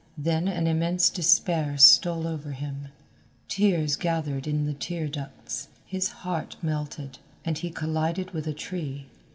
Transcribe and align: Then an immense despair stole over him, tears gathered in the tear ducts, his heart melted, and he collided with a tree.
Then 0.17 0.47
an 0.47 0.65
immense 0.65 1.11
despair 1.11 1.77
stole 1.77 2.25
over 2.25 2.53
him, 2.53 2.87
tears 3.47 3.95
gathered 3.95 4.47
in 4.47 4.65
the 4.65 4.73
tear 4.73 5.07
ducts, 5.07 5.67
his 5.85 6.07
heart 6.25 6.55
melted, 6.63 7.19
and 7.45 7.55
he 7.59 7.69
collided 7.69 8.31
with 8.31 8.47
a 8.47 8.53
tree. 8.55 9.05